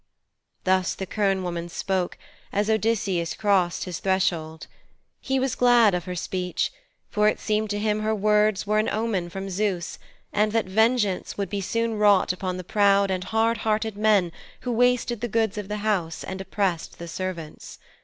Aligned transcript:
Thus 0.63 0.95
the 0.95 1.05
quern 1.05 1.43
woman 1.43 1.69
spoke, 1.69 2.17
as 2.51 2.71
Odysseus 2.71 3.35
crossed 3.35 3.83
his 3.83 3.99
threshold. 3.99 4.65
He 5.19 5.39
was 5.39 5.53
glad 5.53 5.93
of 5.93 6.05
her 6.05 6.15
speech, 6.15 6.71
for 7.11 7.27
it 7.27 7.39
seemed 7.39 7.69
to 7.69 7.77
him 7.77 7.99
her 7.99 8.15
words 8.15 8.65
were 8.65 8.79
an 8.79 8.89
omen 8.89 9.29
from 9.29 9.47
Zeus, 9.47 9.99
and 10.33 10.53
that 10.53 10.65
vengeance 10.65 11.37
would 11.37 11.53
soon 11.63 11.91
be 11.91 11.97
wrought 11.97 12.33
upon 12.33 12.57
the 12.57 12.63
proud 12.63 13.11
and 13.11 13.25
hard 13.25 13.59
hearted 13.59 13.95
men 13.95 14.31
who 14.61 14.71
wasted 14.71 15.21
the 15.21 15.27
goods 15.27 15.55
of 15.59 15.67
the 15.67 15.77
house 15.85 16.23
and 16.23 16.41
oppressed 16.41 16.97
the 16.97 17.07
servants. 17.07 17.77